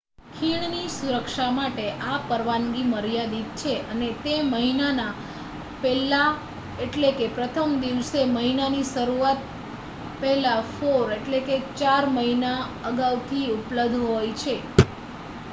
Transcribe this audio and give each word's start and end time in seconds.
ખીણની 0.29 0.85
સુરક્ષા 0.91 1.49
માટે 1.51 1.83
આ 2.05 2.23
પરવાનગી 2.29 2.85
મર્યાદિત 2.87 3.49
છે 3.59 3.73
અને 3.89 4.07
તે 4.21 4.33
મહિના 4.47 4.93
ના 4.93 5.11
1 5.83 5.93
st 6.07 6.15
એટલે 6.85 7.09
કે 7.17 7.27
પ્રથમ 7.35 7.69
દિવસે 7.81 8.19
મહિના 8.31 8.71
ની 8.71 8.89
શરૂઆત 8.89 9.39
પહેલા 10.19 10.57
four 10.73 11.05
એટલે 11.13 11.39
કે 11.45 11.55
ચાર 11.77 12.03
મહિના 12.13 12.59
અગાઉ 12.87 13.15
થી 13.27 13.47
ઉપલ્બધ 13.55 13.95
હોય 14.03 14.33
છે 14.39 14.55